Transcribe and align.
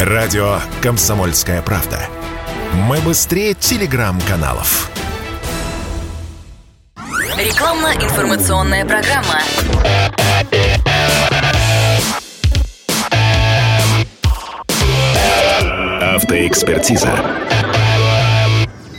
Радио 0.00 0.58
«Комсомольская 0.82 1.62
правда». 1.62 1.98
Мы 2.74 2.98
быстрее 2.98 3.54
телеграм-каналов. 3.54 4.90
Рекламно-информационная 7.38 8.84
программа. 8.84 9.40
Автоэкспертиза. 16.02 17.18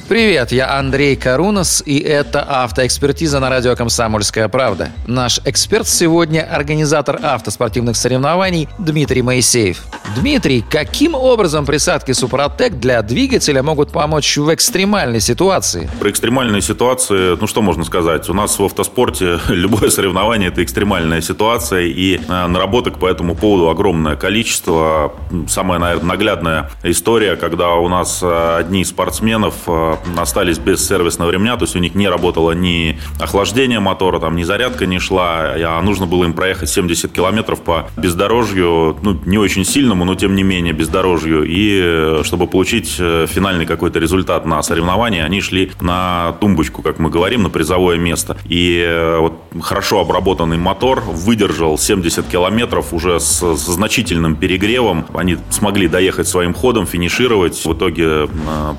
Привет, 0.10 0.54
я 0.54 0.78
Андрей 0.78 1.16
Карунас, 1.16 1.84
и 1.86 2.00
это 2.00 2.42
автоэкспертиза 2.42 3.40
на 3.40 3.50
радио 3.50 3.76
«Комсомольская 3.76 4.48
правда». 4.48 4.90
Наш 5.06 5.42
эксперт 5.46 5.86
сегодня– 5.86 6.42
организатор 6.52 7.20
автоспортивных 7.22 7.98
соревнований 7.98 8.70
Дмитрий 8.80 9.22
Моисеев. 9.22 9.84
Дмитрий, 10.20 10.66
каким 10.68 11.14
образом 11.14 11.68
присадки 11.68 12.12
Супротек 12.12 12.80
для 12.80 13.04
двигателя 13.04 13.62
могут 13.62 13.92
помочь 13.92 14.36
в 14.38 14.52
экстремальной 14.52 15.20
ситуации? 15.20 15.88
Про 16.00 16.10
экстремальные 16.10 16.64
ситуации, 16.64 17.38
ну 17.40 17.46
что 17.46 17.62
можно 17.62 17.84
сказать? 17.84 18.28
У 18.28 18.34
нас 18.34 18.58
в 18.58 18.64
автоспорте 18.64 19.40
любое 19.50 19.92
соревнование– 19.92 20.50
это 20.50 20.64
экстремальная 20.64 21.22
ситуация, 21.22 21.82
и 21.82 22.18
э, 22.18 22.48
наработок 22.48 22.98
по 22.98 23.06
этому 23.06 23.36
поводу 23.36 23.70
огромное 23.70 24.16
количество. 24.16 25.14
Самая, 25.48 25.80
наверное, 25.80 26.08
наглядная 26.08 26.72
история, 26.82 27.36
когда 27.36 27.76
у 27.76 27.88
нас 27.88 28.20
э, 28.24 28.58
одни 28.58 28.82
из 28.82 28.90
спортсменов 28.90 29.54
э, 29.68 29.98
остались 30.18 30.58
без 30.58 30.88
сервисного 30.88 31.30
ремня, 31.30 31.58
то 31.58 31.66
есть 31.66 31.76
у 31.76 31.80
них 31.80 31.94
не 31.94 32.10
работало 32.10 32.54
ни 32.54 32.98
охлаждение 33.20 33.80
мотора, 33.80 34.20
там 34.20 34.36
ни 34.36 34.44
зарядка 34.44 34.88
не 34.88 34.98
шла, 34.98 35.54
а 35.56 35.80
нужно 35.84 36.08
было 36.08 36.24
им 36.24 36.34
проехать 36.34 36.70
70 36.70 37.12
километров 37.12 37.62
по 37.62 37.88
бездорожью, 37.98 38.98
ну, 39.04 39.20
не 39.26 39.38
очень 39.38 39.64
сильному, 39.64 40.07
но 40.08 40.16
тем 40.16 40.36
не 40.36 40.44
менее 40.44 40.72
бездорожью, 40.72 41.44
и 41.44 41.82
э, 41.84 42.22
чтобы 42.24 42.48
получить 42.48 42.96
э, 42.98 43.28
финальный 43.28 43.66
какой-то 43.66 44.00
результат 44.00 44.46
на 44.46 44.64
соревновании, 44.64 45.20
они 45.20 45.42
шли 45.42 45.72
на 45.82 46.38
тумбочку, 46.40 46.82
как 46.82 46.98
мы 46.98 47.10
говорим, 47.10 47.44
на 47.44 47.50
призовое 47.50 47.98
место. 47.98 48.38
И 48.46 48.82
э, 48.88 49.20
вот 49.20 49.34
хорошо 49.62 50.00
обработанный 50.00 50.58
мотор 50.58 51.02
выдержал 51.02 51.78
70 51.78 52.26
километров 52.28 52.94
уже 52.94 53.20
с, 53.20 53.42
с 53.42 53.66
значительным 53.66 54.38
перегревом. 54.38 55.06
Они 55.14 55.38
смогли 55.50 55.90
доехать 55.90 56.30
своим 56.30 56.54
ходом, 56.54 56.88
финишировать. 56.88 57.66
В 57.66 57.74
итоге 57.74 58.30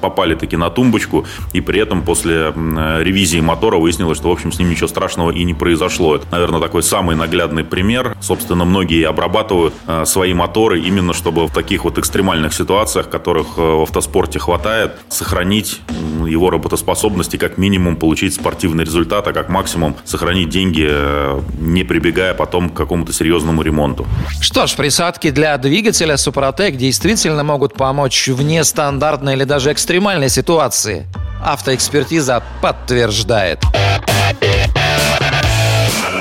попали 0.01 0.35
таки 0.35 0.57
на 0.57 0.71
тумбочку 0.71 1.27
и 1.53 1.61
при 1.61 1.79
этом 1.79 2.03
после 2.03 2.55
ревизии 2.55 3.41
мотора 3.41 3.77
выяснилось, 3.77 4.17
что, 4.17 4.31
в 4.31 4.33
общем, 4.33 4.51
с 4.51 4.59
ним 4.59 4.71
ничего 4.71 4.89
страшного 4.89 5.31
и 5.31 5.45
не 5.45 5.53
произошло. 5.53 6.17
Это, 6.17 6.27
наверное, 6.31 6.61
такой 6.61 6.83
самый 6.83 7.17
наглядный 7.17 7.65
пример. 7.65 8.17
Собственно, 8.23 8.65
многие 8.65 9.07
обрабатывают 9.07 9.75
свои 10.05 10.33
моторы 10.33 10.81
именно, 10.81 11.08
чтобы 11.13 11.47
в 11.47 11.53
таких 11.53 11.85
вот 11.85 11.99
экстремальных 11.99 12.53
ситуациях, 12.53 13.09
которых 13.09 13.47
э, 13.57 13.61
в 13.61 13.83
автоспорте 13.83 14.39
хватает, 14.39 14.93
сохранить 15.09 15.81
его 16.27 16.51
работоспособность 16.51 17.35
и 17.35 17.39
как 17.39 17.59
минимум 17.59 17.97
получить 17.97 18.35
спортивный 18.35 18.85
результат, 18.85 19.27
а 19.29 19.33
как 19.33 19.49
максимум 19.49 19.97
сохранить 20.05 20.49
деньги, 20.49 20.87
э, 20.89 21.41
не 21.61 21.85
прибегая 21.85 22.35
потом 22.35 22.71
к 22.71 22.75
какому-то 22.75 23.13
серьезному 23.13 23.63
ремонту. 23.63 24.07
Что 24.41 24.67
ж, 24.67 24.75
присадки 24.77 25.31
для 25.31 25.57
двигателя 25.59 26.17
Супротек 26.17 26.77
действительно 26.77 27.45
могут 27.45 27.75
помочь 27.75 28.29
в 28.29 28.43
нестандартной 28.43 29.35
или 29.35 29.45
даже 29.45 29.73
экстремальной 29.73 30.29
ситуации. 30.29 31.07
Автоэкспертиза 31.45 32.43
подтверждает. 32.61 33.63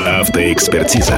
Автоэкспертиза. 0.05 1.17